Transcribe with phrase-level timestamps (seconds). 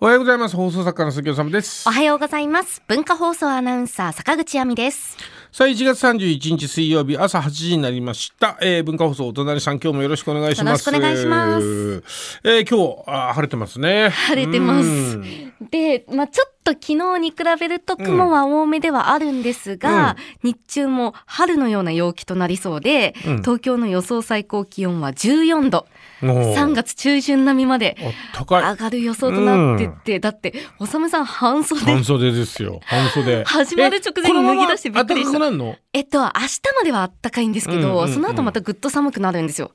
[0.00, 0.54] おはようございます。
[0.54, 1.90] 放送作家の杉尾様ですお。
[1.90, 2.80] はようございます。
[2.86, 5.16] 文化放送アナウンサー坂口亜美です。
[5.50, 8.56] さあ、1月31日水曜日朝8時になりました。
[8.62, 10.88] えー、文化放送お隣さん今日もよろしくお願いします。
[10.88, 12.04] よろしくお願いします
[12.44, 14.10] えー、今日あー晴れてますね。
[14.10, 25.86] 晴れてますうんで、まあちょっと昨日に比べると雲は多めではあるんですが、日中も春のような陽気となりそうで、うん東京の予想最高気温は14度、
[26.22, 27.96] おー3月中旬並みまで。
[28.34, 32.80] 上がる予想となってって、だって、おさむさん半袖半袖ですよ。
[32.84, 33.44] 半袖。
[33.46, 39.72] 始まる直前に脱ぎ出してびっくりしたままえっと、明日まではあったかいんですけど、うんうんうんその後またぐっと寒くなるんですよ。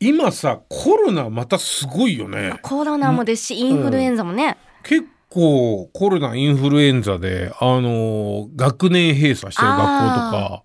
[0.00, 2.58] 今さ、コロナまたすごいよね。
[2.62, 4.56] コロナもですし、インフルエンザもね。
[4.82, 10.62] 結構コロナインフルエンザで、あのー学年閉鎖してる学校とか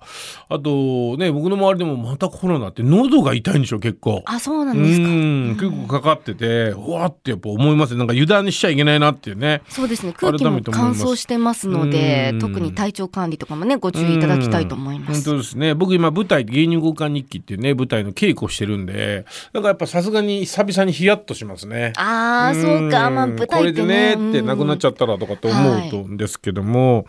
[0.49, 4.23] あとね僕の周りでもまたコロナって喉が痛いんでしょ結構。
[4.25, 5.07] あ、そうなうんですか。
[5.07, 9.61] ん結構かかっててうわーってやっぱ思いますねなんか油断しちゃいけないなっていうね。
[9.69, 10.13] そうですね。
[10.13, 15.23] 空気も乾燥してますのでうん、特に体調管理とかもね、ご注意いただきたいと思います。
[15.26, 21.93] 本当ですね僕今舞台芸人交換日記っていうね舞台の稽古してるんでだからやっぱさすがに久々にヒヤッとしますね。
[21.95, 23.09] ああ、そうか。
[23.09, 24.15] まあ、ん舞台ってね。
[24.15, 27.05] これでねってなくなっちゃっったらとかって思うとんですけども、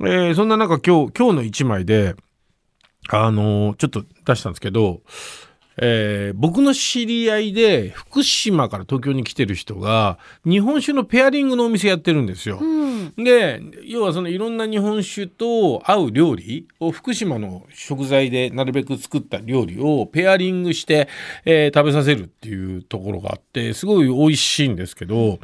[0.00, 2.14] えーそんな中今日今日の一枚で
[3.08, 5.00] あのーちょっと出したんですけど、
[5.76, 12.58] えー僕の知り合いで福島から東京に来てる人が日本酒のペアリングのお店やってるんですよ。
[12.60, 12.86] う
[13.18, 13.24] ん。
[13.24, 21.08] で要はそのいろんな日本酒と合う料理を福島の食材でなるべく作った料理をペアリングして、
[21.44, 25.38] えー食べさせるっていうところがあってすごい美味しいんですけど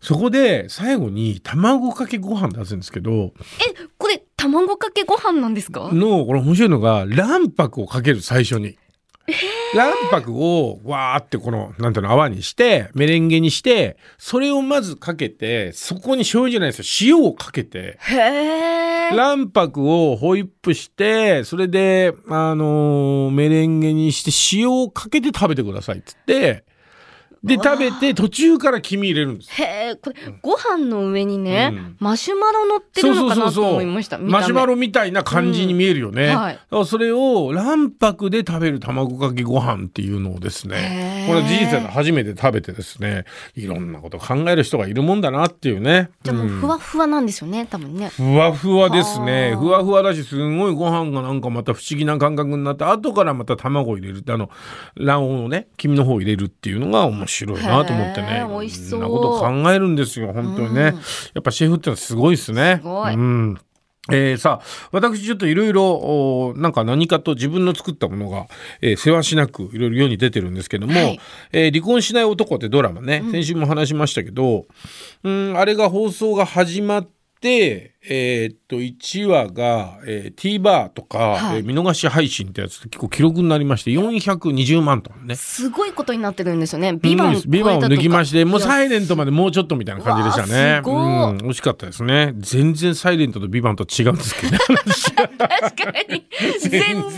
[0.00, 5.90] そこで最後に卵かけご飯出すんですけどえ、これ、卵かけご飯なんですか？
[5.92, 8.78] のこれ面白いのが卵白をかける最初に。
[9.74, 17.98] 卵白をわーってこのなんていうの泡にしてメレンゲにしてそれをまずかけてそこに醤油じゃないですよ塩をかけて。
[19.10, 26.64] 卵白をホイップして、それで、あのーメレンゲにして塩をかけて食べてくださいっつって、
[27.42, 29.50] で、食べて途中から黄身入れるんです。
[29.62, 34.18] へえ、これ、ご飯の上にね、うんマシュマロ乗ってるのかなと思いました。
[34.18, 34.68] マシュマロ。
[34.68, 36.34] ロみたいな感じに見えるよね。
[36.34, 43.24] はいだからそれを卵白で食べる卵かけご飯っていうのをですへね、ーこれ人生で初めて食べてですね、
[43.54, 46.10] いろんなこと考える人がいるもんだなっていうね。
[46.22, 48.08] じゃあもううんふわふわなんですよね、多分ね。
[48.08, 49.52] ふわふわですね。
[49.52, 54.50] はあふわふわだし、すごいご飯がなんかまた不思議な感覚になって、後からまた卵を入れるって、あの、
[54.96, 58.46] 卵黄のね、黄身の方を入れるっていうのが面白いなと思ってね。
[58.48, 60.94] 美味しそうなことを考えるんですよ、本当にね。
[60.94, 61.00] うん
[61.34, 62.78] やっぱシェフってのはすごいですね。
[62.82, 63.58] すごいうん。
[64.10, 68.46] えーさあ私ちょっといろいろなんか何かと自分の作ったものが、
[68.80, 71.20] えー、世話しなくいろいろ世に出てるんですけども、はい。
[71.52, 74.66] えー離婚しない男ってドラマね、先週も話しましたけど、
[75.22, 85.36] うん、あれが放送が始まって、えーっと1話が、えー、TVer とか、はいえー見逃し配信ってやつで結構記録になりまして420万とかね。
[85.36, 86.94] すごいことになってるんですよね。
[86.94, 89.28] ビバンビバンを抜きまして、もうサイレントまで。
[89.28, 90.80] でもうちょっとみたいな感じでしたね。
[90.82, 92.32] うん、惜しかったですね。
[92.38, 94.58] 全然サイレントとビバンと違うんですけどね。
[94.66, 96.26] 確かに。
[96.60, 97.10] 全然違う。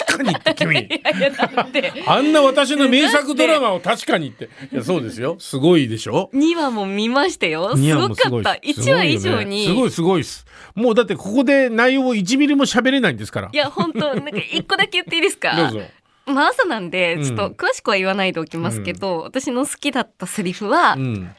[0.00, 0.78] 確かにって君。
[0.78, 1.92] いやいや、だって。
[2.06, 4.48] あんな私の名作ドラマを確かにって。
[4.72, 5.34] いや、そうですよ。
[5.40, 7.76] すごいでしょ2話も見ましたよ。
[7.76, 8.53] すごかった。
[8.62, 9.66] 1話以上に。
[9.66, 10.46] すごいすごいです。
[10.74, 13.56] もうだってここで内容を1ミリも喋れないんですからい。
[13.56, 15.56] や、本当なんか一個だけ言っていいですか？
[15.56, 15.80] どうぞ。
[16.26, 21.30] まあ朝なんで、ちょっとうん詳しくは言わないでおきますけど、私の好きだったセリフは、うん。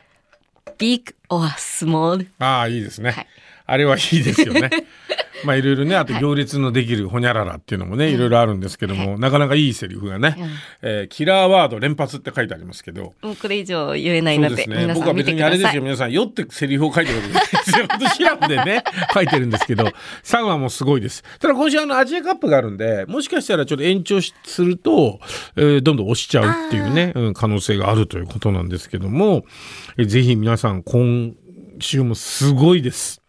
[0.78, 2.28] big or small。
[2.40, 3.12] ああ、いいですね。
[3.12, 3.28] はい
[3.66, 4.70] あれはいいですよね。
[5.44, 10.50] まあいろいろね、あと行列のできるほにゃららっていうのもね、いろいろあるんですけども、なかなかいいセリフがね、うん
[10.82, 14.94] えーキラーワード連発って書いてありますけど、もうこれ以上言えないので、そうですね。
[14.94, 15.82] 僕は別にあれですよ、。
[15.82, 17.86] 皆さん、酔ってセリフを書いてるわけじゃないですよ。
[17.90, 18.84] 本当シラフでね、
[19.14, 19.92] 書いてるんですけど、
[20.24, 21.24] 3話もすごいです。
[21.40, 25.20] ただ今週あのアジアカップがあるんで、もしかしたらちょっと延長しすると、
[25.56, 29.46] えーどんどん押しちゃうっていうね、うん、可能性があるということなんですけども、
[29.98, 31.36] えーぜひ皆さん今
[31.80, 33.22] 週もすごいです。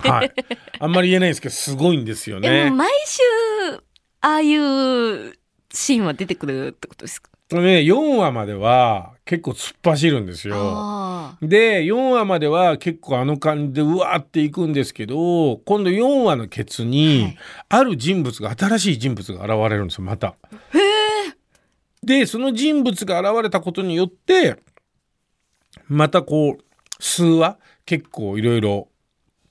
[0.00, 0.32] はい。
[0.78, 2.70] あんまり言えないんですけど、すごいんですよね。
[2.70, 3.22] 毎週、
[4.20, 5.32] ああいう
[5.72, 7.30] シーンは出てくるってことですか？
[7.52, 11.34] ね、4話までは結構突っ走るんですよ。
[11.42, 17.38] で4話までは結構あの感じでうわーっていくんですけど今度4話のケツに、はい
[17.70, 20.36] ある人物が新しい人物が現れるんですよまた。
[22.02, 24.56] でその人物が現れたことによって
[25.88, 26.64] またこう
[27.00, 27.58] 数話？
[27.86, 28.88] 結構いろいろ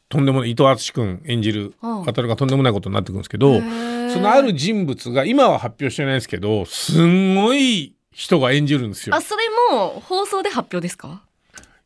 [0.07, 2.03] とんでもない伊藤淳君演じるうん。
[2.05, 9.15] 渡がとんでもないことになってくるんですけど、そのある人物が今は発表してないですけどすんごい人が演じるんですよ。
[9.15, 9.21] あ、。
[9.21, 11.23] それも放送で発表ですか？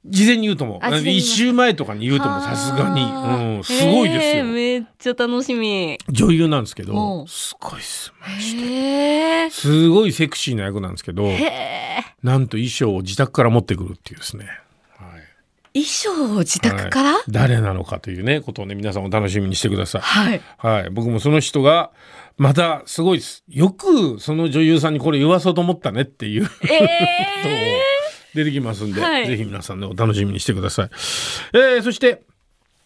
[0.06, 4.44] 事前に言うとも一週前とかに言うともさすがに、はあうん、すごいですよ。
[4.44, 5.98] めっちゃ楽しみ。
[6.10, 7.28] 女優なんですけうどん。
[7.28, 8.64] すごいっすマジで。
[8.64, 9.50] へえ。
[9.50, 11.30] すごいセクシーな役なんですけど。
[12.22, 14.63] なんと衣装を自宅から持ってくるっていうですね、はい、
[15.74, 17.14] 衣装を自宅から？
[17.14, 20.02] はい誰なのかというねことをね皆さんお楽しみにしてください。
[20.02, 20.42] はい。
[20.58, 21.92] はい、僕もその人が
[22.38, 27.80] またすごいですよくその女優さんにこれ言わそうと思ったねっていうえ
[28.34, 30.90] 出てきますんで、はいぜひ皆さんねお楽しみにしてください。
[31.54, 32.24] えーそして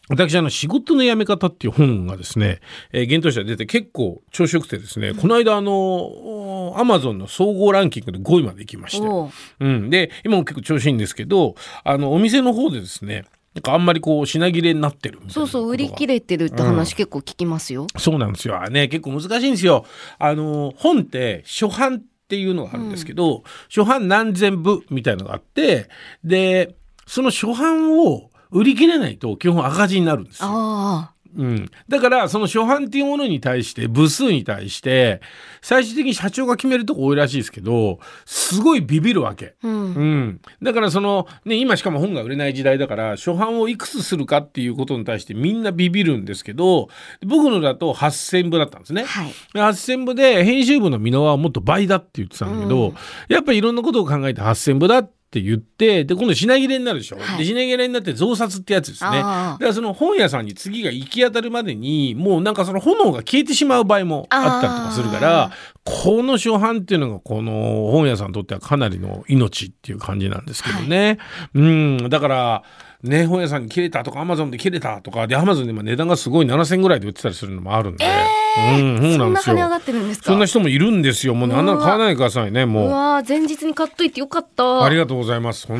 [0.09, 2.61] 私あの仕事の辞め方っていう本がですね、
[2.91, 13.25] えー、現当社で出て結構調子よくてですね、この間あのアマゾンの総合ランキングで5位まで行きまして、ううん、で今も結構調子いいんですけどあのお店の方でですね
[13.57, 17.87] なんかあんまりこう品切れになってるそうそう、売り切れれてるって話結構聞きますよ。
[17.97, 18.61] そうなんですよ。
[18.69, 19.83] ね、結構難しいんですよ。
[20.19, 25.89] あの、本って初版っていうのがあるんですけど、初版何千部みたいのがあって、
[26.23, 26.75] で、
[27.07, 30.47] その初版を売り切れないと基本赤字になるんですよ。
[30.49, 35.21] あうん、だからその初版っていうものに対して部数に対して
[35.61, 39.55] 最終的に社長が決めるとこ多いらしいですけどすごいビビるわけ。
[39.63, 39.67] あ。
[39.67, 39.73] うん。
[39.73, 46.89] うん、だからその、ね、今しかも本が売れない時代だから初版をいくつするかっていうことに対してみんなビビるんですけど
[47.25, 49.03] 僕のだと8,000部だったんですね。
[49.03, 49.33] はい。
[49.53, 52.95] 8,000部で編集部の箕輪はもっと倍だって言ってたんだけど、うん
[53.27, 57.37] やっぱりいろんなことを考えて8,000部だって言ってで今度品切れになるでしょ、はい。
[57.39, 59.09] で品切れになって増刷ってやつですね。
[59.23, 65.51] あだからその本屋さんに次が行き当たるまでにもうなんかその炎が消えてしまう場合もあったりとかするからあ
[65.83, 71.17] この初版っていうのがこの本屋さんにとってはかなりの命っていう感じなんですけどね。
[71.53, 72.09] うん。
[72.09, 72.63] だから
[73.09, 78.11] ね本屋さんに切れたとかアマゾンで切れたとかでアマゾンで今値段がすごい7,000ぐらいで売ってたりするのもあるんで、うん
[78.57, 79.29] そうんんですよ。
[79.29, 80.25] な跳ね上がってるんですか？
[80.25, 81.35] そんな人もいるんですよ。
[81.35, 82.63] もうあんなの買わないでくださいね。
[82.63, 82.89] うもう。
[82.89, 84.83] わー前日に買っといてよかった。
[84.83, 85.67] ありがとうございます。
[85.67, 85.79] 本。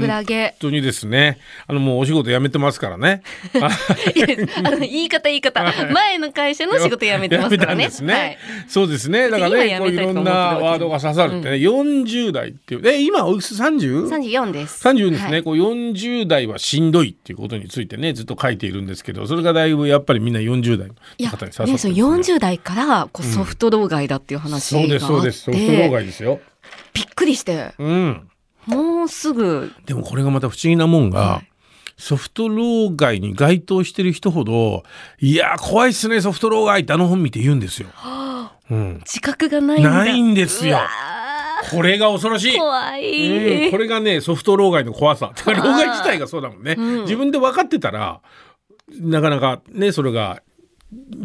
[0.59, 1.39] 当にですね。
[1.65, 3.23] あのもうお仕事辞めてますからね。
[4.13, 5.63] 言い方言い方。
[5.91, 7.89] 前の会社の仕事辞めてますからね。
[8.01, 8.13] ね。
[8.13, 8.37] はい。
[8.67, 9.29] そうですね。
[9.29, 14.09] だから今ね、こういろんなワードが刺さるってね、40代っていう、え、今おいくつ？30?
[14.09, 14.87] 三十四です。
[14.87, 20.95] 30ですね、はいこう40代はしんどいっていうことについてねずっと書いているんですけどそれがだいぶやっぱりみんな40代の
[21.29, 25.67] 方に刺さってね、ね40代からこうソフト老害だっていう話があって、そうですそうです。
[25.67, 26.39] ソフト老害ですよ。
[26.93, 27.73] びっくりして。
[27.77, 28.29] うん。
[28.65, 29.71] もうすぐ。
[29.85, 31.49] でもこれがまた不思議なもんが、はい。
[31.97, 34.83] ソフト老害に該当してる人ほど
[35.19, 37.89] いやー怖いっすねソフト老害ってあの本見て言うんですよ。
[38.69, 39.89] うん、自覚がないんだ。
[39.89, 40.79] ないんですよ
[41.71, 42.55] これが恐ろしい。
[42.55, 45.31] ー怖うん、い、これがねソフト老害の怖さ。
[45.45, 47.01] 老害自体がそうだもんね、うん。
[47.01, 48.21] 自分で分かってたら
[48.99, 50.41] なかなかねそれが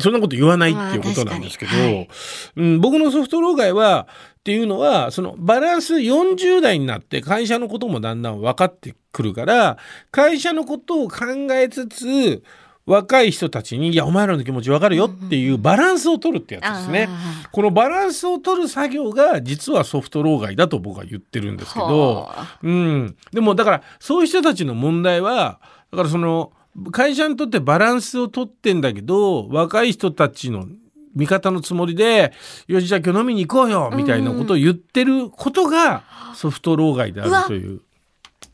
[0.01, 2.09] そんなこと言わないっていうことなんですけど、はい
[2.57, 4.09] うん、僕のソフト老害は
[4.41, 9.79] っていうのはそのバランス40代になって会社のこともだんだん分かってくるから
[10.11, 12.43] 会社のことを考えつつ
[12.85, 17.09] 若い人たちに「いやお前らの気持ち分かるよ」っていうバランスを取るってやつですね。
[17.09, 26.53] あこのバランスを取る作業が実はソフト老害だと僕は言ってるんですーけど、はあうん、でもだからそういう人たちの問題はだからその
[26.91, 30.67] 会社にとってバランスを取ってんだけど若い人たちの
[31.15, 32.33] 味方のつもりで
[32.67, 36.05] 「よしじゃあ今日飲みに行こうよ」みたいなことを言ってることが
[36.35, 37.81] ソフト老害であるという。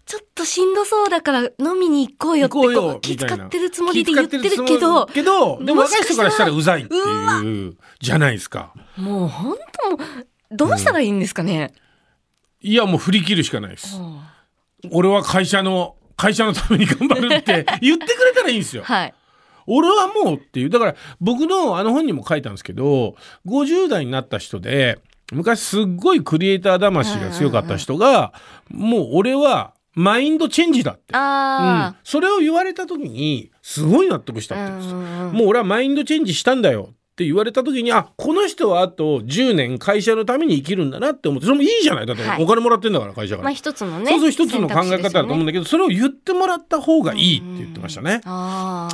[0.09, 7.77] ちょっとしんどそうだから飲みに行こうよって行こう気遣ってるつもりで言ってるけどけどでも若い人からしたらもうざいっていう。
[8.01, 8.73] じゃないですか。
[8.97, 11.75] もう本当もうどうしたらいいんですかね、
[12.63, 13.99] いやもう振り切るしかないです。
[13.99, 14.23] は
[14.91, 18.85] 俺は会社の会社のために頑張るって 言ってくれたらいいんですよ。
[18.85, 19.15] はい。
[19.67, 20.71] 俺はもうっていう。
[20.71, 23.15] だから僕のあの本にも書いたんですけど
[23.47, 24.99] 50代になった人で
[25.33, 28.33] 昔すっごいクリエイター魂が強かった人が
[28.71, 31.17] もう俺はマインドチェンジだって、うん。
[31.17, 34.99] あ、それを言われた時にすごい納得したあ、って言うんですよ。
[34.99, 42.07] うんもう俺はマインドチェンジしたんだよって言われた時にあこの人はあと10年会社のために生きるんだなって思ってそれもいいじゃない。
[42.07, 42.45] だってはい。
[42.45, 43.45] お金もらってんだから会社から。
[43.45, 43.53] まあ。
[43.53, 48.21] 一つのねそうそう一つの考え方だと思うんだだけど、それを言ってもらった方がいいって言ってましたね。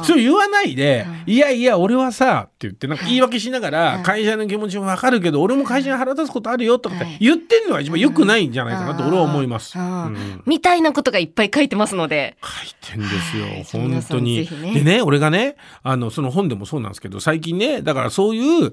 [0.04, 4.02] そう言わないで、ういやいや俺はさって言ってなんか言い訳しながら、はい。
[4.02, 9.78] 会社の気持ちもわかるけど俺も会社に腹立つことあるよとかってはい言ってんのは一番良くないんじゃないかなと俺は思います。
[9.78, 10.04] うん。
[10.04, 10.42] うん。
[10.46, 12.36] みたいなことがいっぱい書いてますので。
[12.42, 13.64] 書いてんですよ、はい。
[13.64, 14.48] 本当に。
[14.48, 14.74] ね。
[14.74, 18.66] でね俺がねあのその本でもそうなんですけど最近ねだからそうい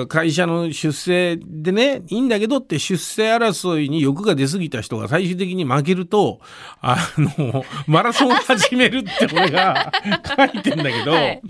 [0.00, 6.40] う会社の出世でねいいんだけどって出世争いに欲が出過ぎた人が最終的に負けると
[6.80, 9.92] あのマラソンを始めるって俺が
[10.36, 11.12] 書いてんだけど。
[11.12, 11.42] はい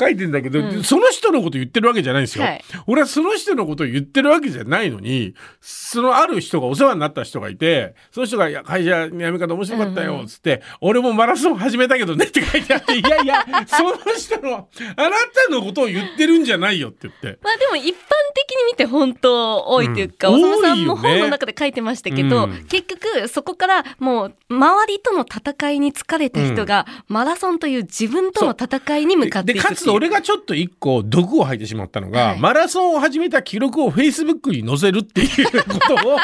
[0.00, 0.82] 書いてんだけど、うん。
[0.82, 2.44] その人のこと言ってるわけじゃないんですよ。
[2.44, 2.64] はい。
[2.86, 17.38] 俺はその人のことを言ってるわけじゃないのに、そのある人がお世話になった人がいて、その人が会社辞め方面白かったよ、つって、俺もマラソン始めたけどねって書いてあって、 いやいや、その人の、あなたのことを言ってるんじゃないよって言って。
[17.42, 17.90] まあでも一般
[18.34, 20.44] 的に見て本当多いというか、うん。
[20.44, 22.64] おさんも本の中で書いてましたけど、うん。
[22.68, 29.89] 結局そこからもう周りとの戦いに疲れた人が、マラソンという自分との戦いに向かっていで、くっていう。
[29.92, 32.40] 俺がちょっと一個毒を吐いてしまったのが、はい。
[32.40, 36.18] マラソンを始めた記録をフェイスブックに載せるっていうことを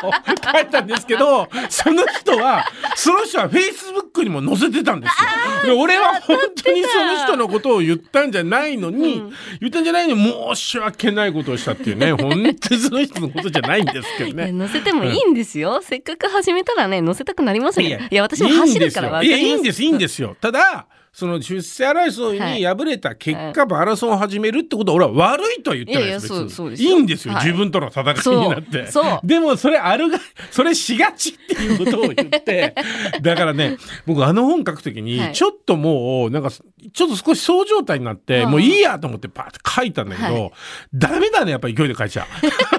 [0.52, 5.74] 書いたんですけど、 その人は、その人はフェイスブックにも載せてたんですよ。
[5.74, 9.32] で俺は本当にその人のことを言ったんじゃないのに、うん。
[9.60, 14.54] 言ったんじゃないのに申し訳ないことをしたっていうね、 本当にその人のことじゃないんですけどね。
[14.56, 18.08] 載せてもいいんですよ、せっかく始めたらね載せたくなりますよね。
[18.10, 20.36] いや私も走るからいやいいんですいいんですよ。
[20.40, 26.26] ただその出世争いに敗れた結果、マラソンを始めるってことは俺は悪いとは言ってないです。
[26.26, 27.46] いやいいいんですよ、はい。
[27.46, 28.86] 自分との戦いになって。
[29.24, 30.18] でもそれあるが
[30.50, 32.74] それしがちっていうことを言って。
[33.22, 35.32] だからね僕あの本書くときにはい。
[35.32, 38.50] ちょっともうなんかちょっと少しそう状態になって、うん。
[38.50, 40.52] もういいやと思ってパーって書いたんだけど、はい。
[40.92, 42.75] ダメだねやっぱり勢いで書いちゃう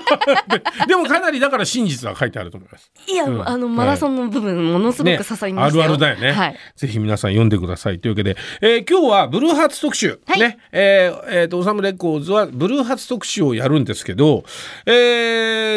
[0.49, 2.91] で でもかなりだから真実は書いてあると思います。
[3.07, 3.47] いや、うん。
[3.47, 6.55] あのマラソンの部分ものすごく刺さりましたよ、あるあるだよね、はい。
[6.75, 7.99] ぜひ皆さん読んでください。
[7.99, 10.39] というわけで、えー今日はブルーハーツ特集、はい。
[10.39, 10.57] ね。
[10.71, 14.43] えーえーとオサムレコーズはブルーハーツ特集をやるんですけど、
[14.85, 14.91] え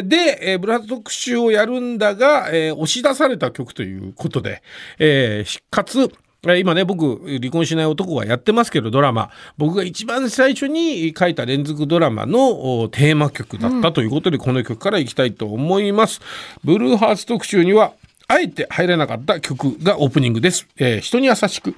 [0.04, 4.62] ーで、えーブルーハーツ特集をやるんだが、えー押し出された曲ということで、
[4.98, 16.20] えーかつえー今ね僕離婚しない男はやってますけどドラマ僕が一番最初に書いた連続ドラマのテーマ曲だったということで、この曲からいきたいと思います。
[16.64, 17.92] ブルーハーツ特集には
[18.26, 20.66] あえて入らなかった曲がオープニングです。
[20.78, 21.74] えー人に優しく